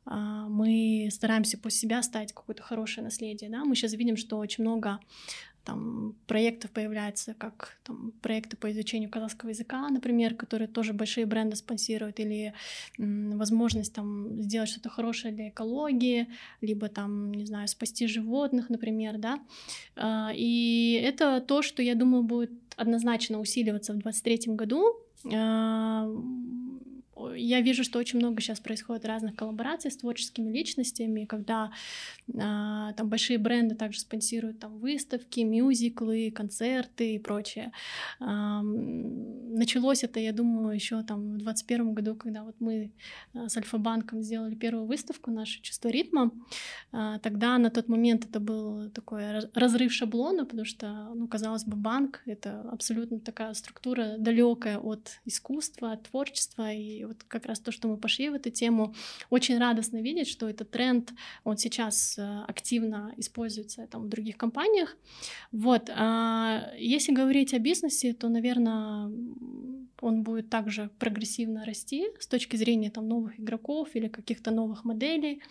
[0.06, 3.48] э, мы стараемся после себя стать какое-то хорошее наследие.
[3.48, 3.64] Да?
[3.64, 4.98] Мы сейчас видим, что очень много
[5.64, 11.56] там проектов появляется, как там проекты по изучению казахского языка, например, которые тоже большие бренды
[11.56, 12.52] спонсируют, или
[12.98, 16.26] м, возможность там сделать что-то хорошее для экологии,
[16.60, 19.38] либо там, не знаю, спасти животных, например, да.
[19.96, 24.96] А, и это то, что, я думаю, будет однозначно усиливаться в 2023 году.
[27.30, 31.72] А, я вижу, что очень много сейчас происходит разных коллабораций с творческими личностями, когда
[32.38, 37.72] а, там большие бренды также спонсируют там выставки, мюзиклы, концерты и прочее.
[38.20, 42.92] А, началось это, я думаю, еще там в 2021 году, когда вот мы
[43.34, 46.30] а, с Альфа-банком сделали первую выставку «Наше чувство ритма».
[46.92, 49.22] А, тогда на тот момент это был такой
[49.54, 55.92] разрыв шаблона, потому что, ну, казалось бы, банк— это абсолютно такая структура далекая от искусства,
[55.92, 58.94] от творчества, и вот как раз то, что мы пошли в эту тему,
[59.30, 61.12] очень радостно видеть, что этот тренд,
[61.44, 64.96] он сейчас э, активно используется там в других компаниях.
[65.52, 65.90] Вот.
[65.94, 69.10] А если говорить о бизнесе, то, наверное,
[70.00, 75.42] он будет также прогрессивно расти с точки зрения там новых игроков или каких-то новых моделей.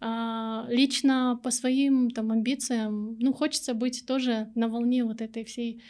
[0.00, 5.82] А, лично по своим там амбициям, ну, хочется быть тоже на волне вот этой всей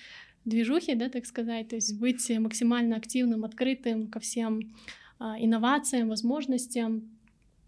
[0.44, 4.74] движухи, да, так сказать, то есть быть максимально активным, открытым ко всем
[5.18, 7.10] а, инновациям, возможностям.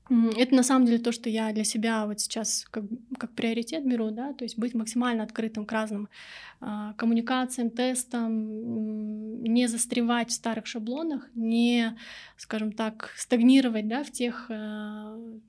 [0.09, 2.85] Это на самом деле то, что я для себя вот сейчас как,
[3.19, 6.09] как приоритет беру, да, то есть быть максимально открытым к разным
[6.61, 11.97] э, коммуникациям, тестам, не застревать в старых шаблонах, не,
[12.37, 14.55] скажем так, стагнировать, да, в тех э,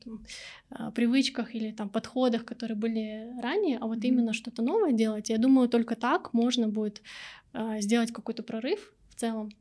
[0.03, 0.25] там,
[0.71, 5.29] э, привычках или там подходах, которые были ранее, а вот именно что-то новое делать.
[5.29, 7.03] Я думаю, только так можно будет
[7.53, 9.51] э, сделать какой-то прорыв в целом.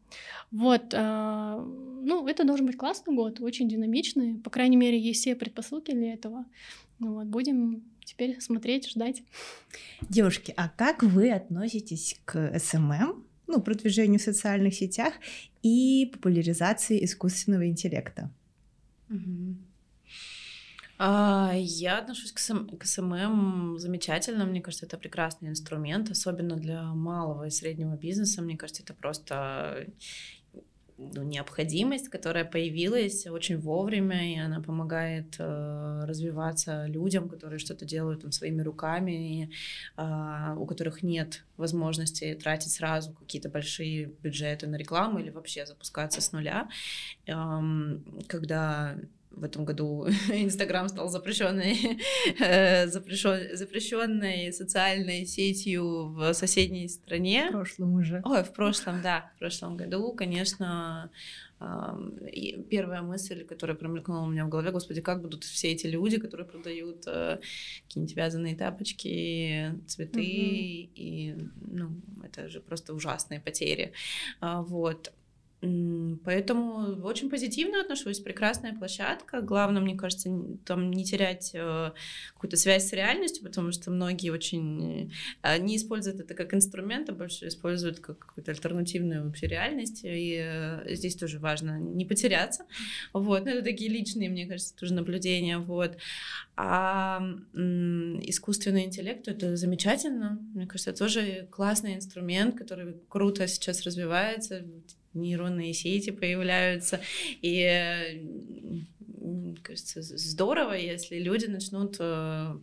[0.52, 1.64] Вот, э,
[2.02, 4.38] ну, это должен быть классный год, очень динамичный.
[4.38, 6.44] По крайней мере, есть все предпосылки для этого.
[6.98, 9.22] Ну, вот, будем теперь смотреть, ждать.
[10.08, 15.14] Девушки, а как вы относитесь к SMM, ну, продвижению в социальных сетях
[15.62, 18.30] и популяризации искусственного интеллекта?
[19.08, 19.56] Угу.
[20.98, 24.46] А, я отношусь к, SM, к SMM замечательно.
[24.46, 28.42] Мне кажется, это прекрасный инструмент, особенно для малого и среднего бизнеса.
[28.42, 29.86] Мне кажется, это просто
[30.98, 38.22] ну, необходимость, которая появилась очень вовремя, и она помогает э, развиваться людям, которые что-то делают
[38.22, 39.50] там, своими руками, и,
[39.98, 46.22] э, у которых нет возможности тратить сразу какие-то большие бюджеты на рекламу или вообще запускаться
[46.22, 46.68] с нуля.
[47.26, 48.96] Эм, когда
[49.36, 51.98] в этом году Инстаграм стал запрещенной,
[52.40, 57.48] э, запрещен, запрещенной социальной сетью в соседней стране.
[57.48, 58.22] В прошлом уже.
[58.24, 61.10] Ой, в прошлом, да, в прошлом году, конечно,
[61.58, 66.46] первая мысль, которая промелькнула у меня в голове, господи, как будут все эти люди, которые
[66.46, 67.38] продают э,
[67.86, 70.20] какие-нибудь вязаные тапочки, цветы, угу.
[70.20, 73.92] и, ну, это же просто ужасные потери.
[74.40, 75.12] А, вот.
[75.62, 79.40] Поэтому очень позитивно отношусь, прекрасная площадка.
[79.40, 80.30] Главное, мне кажется,
[80.66, 81.92] там не терять э,
[82.34, 85.10] какую-то связь с реальностью, потому что многие очень
[85.42, 90.02] э, не используют это как инструмент, а больше используют как какую-то альтернативную вообще реальность.
[90.04, 92.66] И э, здесь тоже важно не потеряться.
[93.14, 95.58] Вот, ну, это такие личные, мне кажется, тоже наблюдения.
[95.58, 95.96] Вот.
[96.54, 97.22] А
[97.54, 100.38] искусственный интеллект это замечательно.
[100.54, 104.62] Мне кажется, тоже классный инструмент, который круто сейчас развивается
[105.16, 107.00] нейронные сети появляются,
[107.42, 108.22] и
[109.62, 112.58] кажется, здорово, если люди начнут э,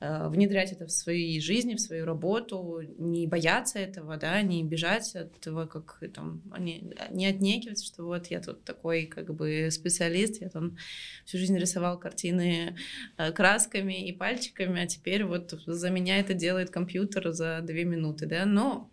[0.00, 5.14] э, внедрять это в свои жизни, в свою работу, не бояться этого, да, не бежать
[5.16, 10.40] от этого, как там, не, не отнекиваться, что вот я тут такой как бы специалист,
[10.40, 10.76] я там
[11.24, 12.76] всю жизнь рисовал картины
[13.16, 18.26] э, красками и пальчиками, а теперь вот за меня это делает компьютер за две минуты,
[18.26, 18.90] да, но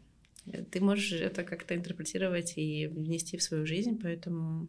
[0.72, 4.68] ты можешь это как-то интерпретировать и внести в свою жизнь, поэтому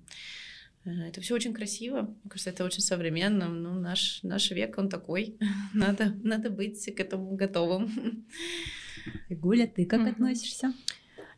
[0.84, 2.02] э, это все очень красиво.
[2.02, 3.48] Мне кажется, это очень современно.
[3.48, 5.36] Ну, наш, наш век, он такой.
[5.74, 8.26] надо, надо быть к этому готовым.
[9.28, 10.10] Гуля, ты как mm-hmm.
[10.10, 10.74] относишься?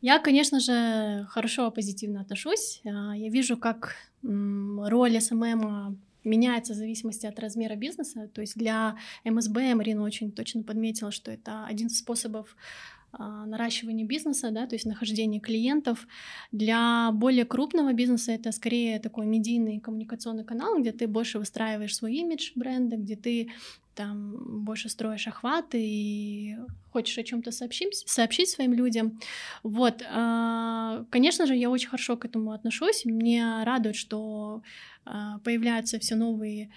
[0.00, 2.80] Я, конечно же, хорошо позитивно отношусь.
[2.84, 8.28] А, я вижу, как роль SMM меняется в зависимости от размера бизнеса.
[8.34, 14.06] То есть для МСБ Марина очень точно подметила, что это один из способов а, наращивание
[14.06, 16.06] бизнеса, да, то есть нахождение клиентов.
[16.52, 22.14] Для более крупного бизнеса это скорее такой медийный коммуникационный канал, где ты больше выстраиваешь свой
[22.14, 23.48] имидж бренда, где ты
[23.96, 26.56] там больше строишь охваты и
[26.92, 29.18] хочешь о чем-то сообщить, сообщить своим людям.
[29.62, 33.04] Вот, а, конечно же, я очень хорошо к этому отношусь.
[33.06, 34.60] Мне радует, что а,
[35.44, 36.70] появляются все новые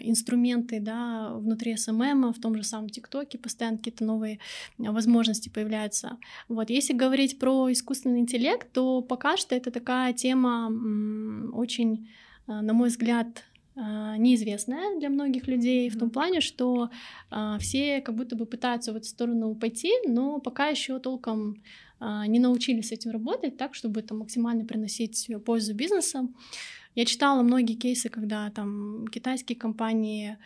[0.00, 4.40] инструменты да, внутри SMM, в том же самом TikTok'е, постоянно какие-то новые
[4.78, 6.18] возможности появляются.
[6.48, 6.70] Вот.
[6.70, 10.70] Если говорить про искусственный интеллект, то пока что это такая тема
[11.52, 12.08] очень,
[12.46, 13.44] на мой взгляд,
[13.78, 16.88] а, неизвестная для многих людей в том плане, что
[17.30, 21.62] а, все как будто бы пытаются в эту сторону пойти, но пока еще толком
[22.00, 26.32] а, не научились с этим работать так, чтобы это максимально приносить пользу бизнесу.
[26.96, 30.36] Я читала многие кейсы, когда там китайские компании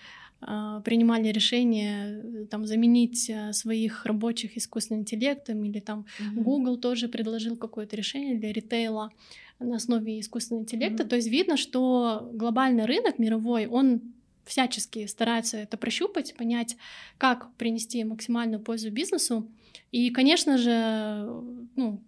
[0.41, 6.43] принимали решение там заменить своих рабочих искусственным интеллектом или там mm-hmm.
[6.43, 9.11] Google тоже предложил какое-то решение для ритейла
[9.59, 11.03] на основе искусственного интеллекта.
[11.03, 11.09] Mm-hmm.
[11.09, 14.01] То есть видно, что глобальный рынок мировой, он
[14.47, 16.77] всячески старается это прощупать, понять,
[17.19, 19.47] как принести максимальную пользу бизнесу.
[19.93, 21.29] И, конечно же,
[21.77, 22.01] ну,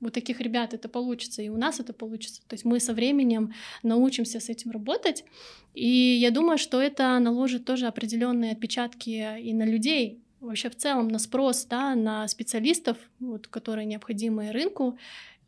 [0.00, 2.42] у таких ребят это получится, и у нас это получится.
[2.46, 5.24] То есть мы со временем научимся с этим работать.
[5.74, 11.08] И я думаю, что это наложит тоже определенные отпечатки и на людей, вообще в целом
[11.08, 14.98] на спрос, да, на специалистов, вот, которые необходимы рынку.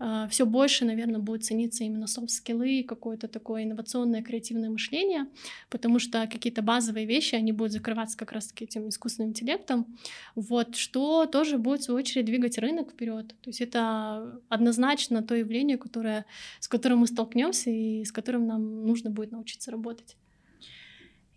[0.02, 5.26] А, все больше, наверное, будет цениться именно софт-скиллы, какое-то такое инновационное креативное мышление,
[5.68, 9.86] потому что какие-то базовые вещи, они будут закрываться как раз-таки этим искусственным интеллектом,
[10.34, 13.28] вот, что тоже будет, в свою очередь, двигать рынок вперед.
[13.42, 16.24] То есть это однозначно то явление, которое,
[16.60, 20.16] с которым мы столкнемся и с которым нам нужно будет научиться работать.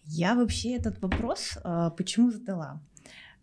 [0.05, 2.81] Я вообще этот вопрос а, почему задала?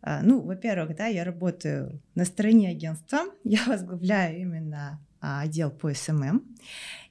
[0.01, 6.43] А, ну, во-первых, да, я работаю на стороне агентства, я возглавляю именно отдел по SMM.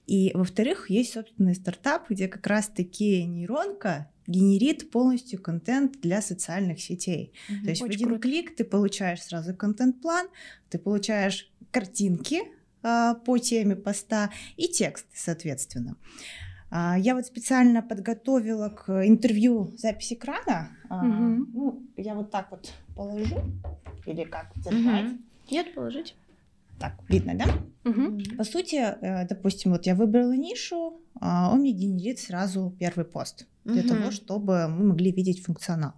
[0.09, 7.31] И, во-вторых, есть собственный стартап, где как раз-таки нейронка генерит полностью контент для социальных сетей.
[7.49, 8.21] Mm-hmm, То есть в один круто.
[8.21, 10.27] клик ты получаешь сразу контент-план,
[10.69, 12.41] ты получаешь картинки
[12.81, 15.95] э, по теме поста и текст, соответственно.
[16.71, 20.71] Э, я вот специально подготовила к интервью запись экрана.
[20.85, 21.45] Э, mm-hmm.
[21.53, 23.41] Ну, я вот так вот положу
[24.05, 25.05] или как держать?
[25.05, 25.19] Mm-hmm.
[25.51, 26.15] Нет, положить.
[26.79, 27.45] Так, видно, да?
[27.89, 28.37] Угу.
[28.37, 33.47] По сути, э, допустим, вот я выбрала нишу, а он мне генерит сразу первый пост
[33.65, 33.89] для угу.
[33.89, 35.93] того, чтобы мы могли видеть функционал.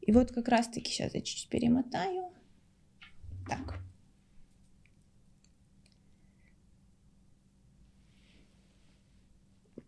[0.00, 2.30] И вот как раз-таки сейчас я чуть-чуть перемотаю.
[3.48, 3.78] Так.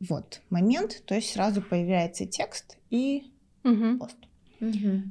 [0.00, 3.32] Вот момент, то есть сразу появляется текст и
[3.64, 3.98] угу.
[3.98, 4.16] пост.
[4.60, 5.02] Угу.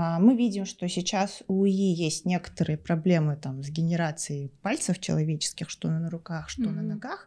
[0.00, 5.68] А, мы видим, что сейчас у ИИ есть некоторые проблемы там, с генерацией пальцев человеческих,
[5.68, 6.70] что на руках, что mm-hmm.
[6.70, 7.26] на ногах.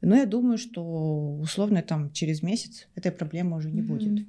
[0.00, 0.82] Но я думаю, что
[1.36, 3.86] условно там через месяц этой проблемы уже не mm-hmm.
[3.86, 4.26] будет.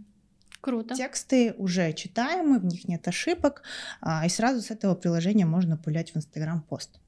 [0.60, 0.96] Круто.
[0.96, 3.64] Тексты уже читаемы, в них нет ошибок,
[4.02, 7.00] а, и сразу с этого приложения можно пулять в Инстаграм пост.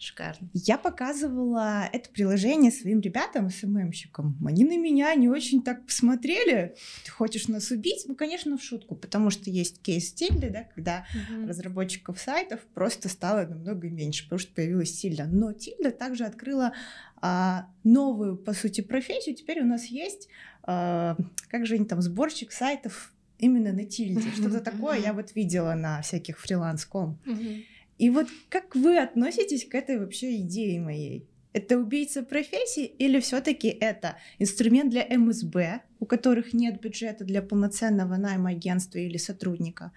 [0.00, 0.48] Шикарно.
[0.54, 4.34] Я показывала это приложение своим ребятам, СММщикам.
[4.46, 6.74] Они на меня не очень так посмотрели.
[7.04, 8.04] Ты хочешь нас убить?
[8.06, 11.46] Ну, конечно, в шутку, потому что есть кейс Тильды, да, когда Мгм.
[11.46, 15.26] разработчиков сайтов просто стало намного меньше, потому что появилась Тильда.
[15.26, 16.72] Но Тильда также открыла
[17.20, 19.34] а, новую, по сути, профессию.
[19.34, 20.28] Теперь у нас есть,
[20.62, 24.30] а, как же они там, сборщик сайтов именно на Тильде.
[24.34, 27.18] Что-то такое я вот видела на всяких фриланс.ком.
[27.26, 27.64] Мгм.
[28.00, 31.30] И вот как вы относитесь к этой вообще идее моей?
[31.52, 38.16] Это убийца профессии или все-таки это инструмент для МСБ, у которых нет бюджета для полноценного
[38.16, 39.90] найма агентства или сотрудника?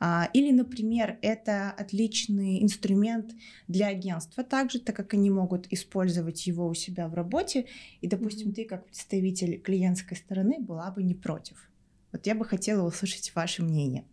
[0.00, 3.32] А, Или, например, это отличный инструмент
[3.68, 7.66] для агентства также, так как они могут использовать его у себя в работе,
[8.00, 8.54] и, допустим, Мгм.
[8.54, 11.70] ты как представитель клиентской стороны была бы не против.
[12.12, 14.06] Вот я бы хотела услышать ваше мнение.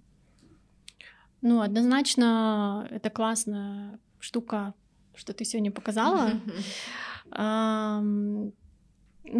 [1.47, 4.73] Ну, однозначно, это классная штука,
[5.13, 6.31] что ты сегодня показала.
[7.29, 8.51] Ну,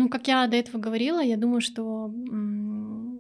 [0.10, 2.14] как я до этого говорила, я думаю, что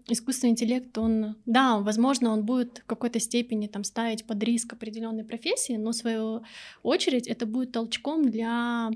[0.07, 5.23] искусственный интеллект, он, да, возможно, он будет в какой-то степени там ставить под риск определенной
[5.23, 6.43] профессии, но в свою
[6.83, 8.91] очередь это будет толчком для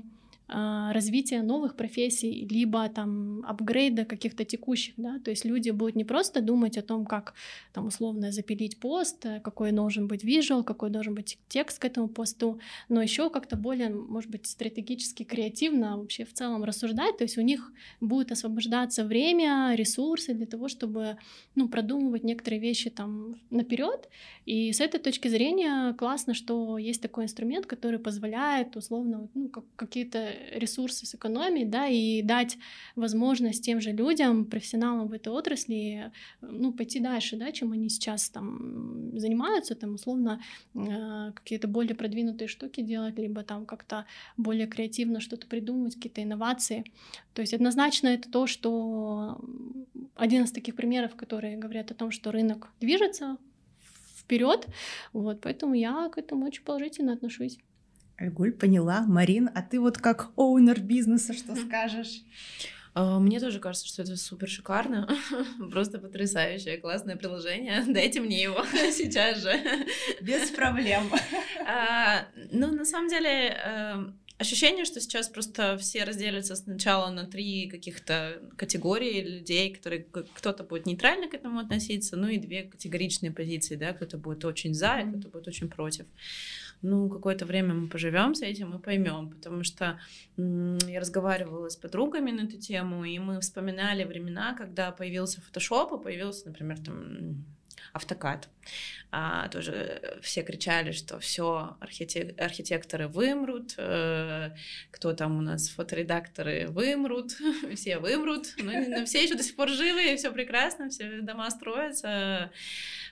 [0.50, 6.40] развития новых профессий, либо там апгрейда каких-то текущих, да, то есть люди будут не просто
[6.40, 7.34] думать о том, как
[7.72, 12.08] там условно запилить пост, э, какой должен быть визуал, какой должен быть текст к этому
[12.08, 17.38] посту, но еще как-то более, может быть, стратегически, креативно вообще в целом рассуждать, то есть
[17.38, 21.16] у них будет освобождаться время, ресурсы для того, чтобы,
[21.54, 24.08] ну, продумывать некоторые вещи там наперед,
[24.46, 29.64] и с этой точки зрения классно, что есть такой инструмент, который позволяет условно ну, как,
[29.76, 32.58] какие-то ресурсы сэкономить, да, и дать
[32.96, 38.30] возможность тем же людям, профессионалам в этой отрасли, ну, пойти дальше, да, чем они сейчас
[38.30, 40.40] там занимаются, там, условно,
[40.74, 46.84] э, какие-то более продвинутые штуки делать, либо там как-то более креативно что-то придумывать, какие-то инновации.
[47.34, 49.40] То есть однозначно это то, что
[50.14, 53.36] один из таких примеров, которые говорят о том, что рынок движется
[54.18, 54.68] вперед,
[55.12, 57.58] вот, поэтому я к этому очень положительно отношусь.
[58.20, 59.00] Альгуль, поняла.
[59.06, 62.20] Марин, а ты вот как оунер бизнеса что скажешь?
[62.92, 65.08] А, Мне тоже кажется, что это супер шикарно,
[65.70, 67.82] просто потрясающее, классное приложение.
[67.88, 68.62] Дайте мне его
[68.92, 69.54] сейчас же.
[70.20, 71.04] Без проблем.
[71.66, 77.70] А, Ну, на самом деле, эм, ощущение, что сейчас просто все разделятся сначала на три
[77.70, 80.04] каких-то категории людей, которые
[80.34, 84.74] кто-то будет нейтрально к этому относиться, ну и две категоричные позиции, да, кто-то будет очень
[84.74, 86.04] за, и кто-то будет очень против.
[86.82, 90.00] Ну, какое-то время мы поживем с этим и поймем, потому что
[90.36, 96.02] я разговаривала с подругами на эту тему, и мы вспоминали времена, когда появился Photoshop, и
[96.02, 97.44] появился, например, там
[97.92, 98.48] автокад.
[99.12, 104.50] А, тоже все кричали, что все архитекторы вымрут, э,
[104.92, 107.32] кто там у нас фоторедакторы вымрут,
[107.74, 111.50] все вымрут, но, но все еще до сих пор живы, и все прекрасно, все дома
[111.50, 112.52] строятся,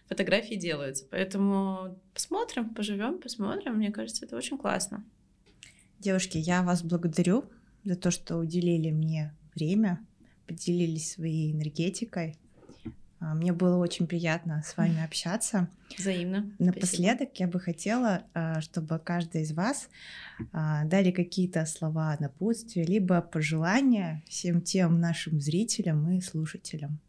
[0.09, 1.05] фотографии делаются.
[1.11, 3.75] Поэтому посмотрим, поживем, посмотрим.
[3.75, 5.05] Мне кажется, это очень классно.
[5.99, 7.45] Девушки, я вас благодарю
[7.83, 10.07] за то, что уделили мне время,
[10.47, 12.37] поделились своей энергетикой.
[13.21, 15.69] А, Мне было очень приятно с вами общаться.
[15.97, 16.53] Взаимно.
[16.59, 19.89] Напоследок я бы хотела, а, чтобы каждый из вас
[20.53, 27.01] а, дали какие-то слова напутствия, либо пожелания всем тем нашим зрителям и слушателям.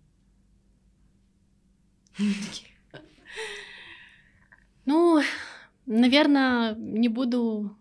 [4.85, 5.21] Ну,
[5.85, 7.77] наверное, не буду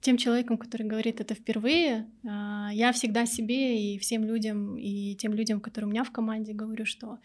[0.00, 2.06] тем человеком, который говорит это впервые.
[2.24, 6.52] Э, я всегда себе и всем людям, и тем людям, которые у меня в команде,
[6.52, 7.18] говорю, что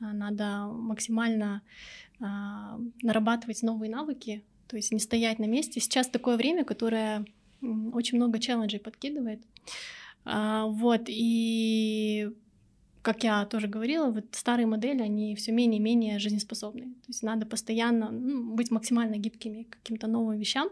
[0.00, 1.62] э, надо максимально
[2.20, 2.24] э,
[3.02, 5.80] нарабатывать новые навыки, то есть не стоять на месте.
[5.80, 7.24] Сейчас такое время, которое
[7.92, 9.42] очень много челленджей подкидывает.
[10.24, 12.30] А, Вот, и
[13.02, 16.82] как я тоже говорила, вот старые модели, они все менее и менее жизнеспособны.
[16.82, 20.68] То есть надо постоянно ну, быть максимально гибкими к каким-то новым вещам.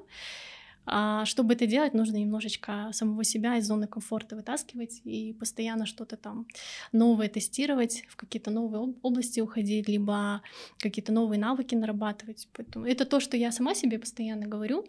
[0.90, 6.16] А чтобы это делать, нужно немножечко самого себя из зоны комфорта вытаскивать и постоянно что-то
[6.16, 6.46] там
[6.92, 10.40] новое тестировать, в какие-то новые об- области уходить, либо
[10.78, 12.48] какие-то новые навыки нарабатывать.
[12.54, 14.86] Поэтому это то, что я сама себе постоянно говорю,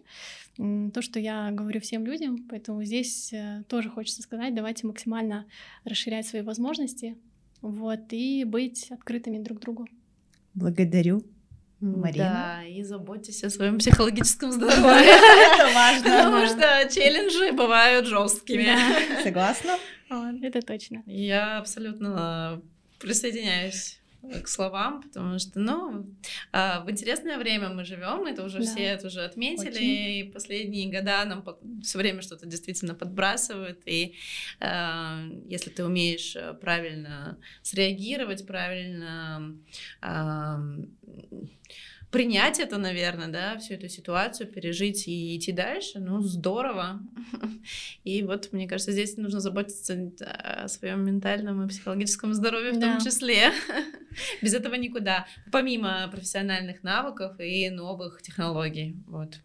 [0.56, 2.46] то, что я говорю всем людям.
[2.48, 5.46] Поэтому здесь э, тоже хочется сказать, давайте максимально
[5.84, 7.18] расширять свои возможности,
[7.60, 9.86] вот, и быть открытыми друг другу.
[10.54, 11.22] Благодарю.
[11.80, 12.60] Марина?
[12.60, 14.80] Да, и заботьтесь о своем психологическом здоровье.
[14.82, 16.02] Это важно.
[16.02, 19.22] Потому что челленджи бывают жесткими.
[19.22, 19.78] Согласна?
[20.42, 21.02] это точно.
[21.06, 22.60] Я абсолютно
[22.98, 23.99] присоединяюсь
[24.42, 26.06] к словам, потому что, ну,
[26.52, 28.64] а, в интересное время мы живем, это уже Да.
[28.64, 30.28] все это уже отметили, Очень.
[30.28, 31.44] и последние года нам
[31.82, 34.14] все время что-то действительно подбрасывают, и
[34.60, 39.56] а, если ты умеешь э, правильно среагировать, правильно
[40.00, 40.60] а,
[42.10, 47.00] принять это, наверное, да, всю эту ситуацию, пережить и идти дальше, ну, здорово.
[48.04, 52.96] И вот, мне кажется, здесь нужно заботиться о своем ментальном и психологическом здоровье в Да.
[52.96, 53.52] том числе.
[54.42, 55.26] Без этого никуда.
[55.52, 58.96] Помимо профессиональных навыков и новых технологий.
[59.06, 59.40] Вот.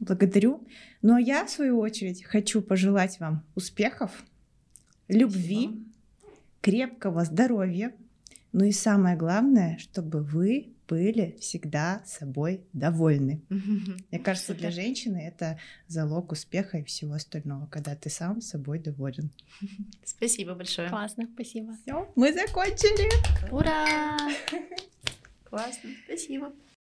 [0.00, 0.66] Благодарю.
[1.02, 4.10] Ну а я, в свою очередь, хочу пожелать вам успехов,
[5.08, 5.70] любви,
[6.60, 7.92] крепкого здоровья,
[8.52, 13.42] ну и самое главное, чтобы вы были всегда собой довольны.
[13.48, 19.30] Мне кажется, для женщины это залог успеха и всего остального, когда ты сам собой доволен.
[20.04, 20.88] Спасибо большое.
[20.88, 21.76] Классно, спасибо.
[21.82, 23.08] Все, мы закончили.
[23.52, 24.16] Ура!
[25.44, 25.90] Классно.
[26.06, 26.52] Спасибо.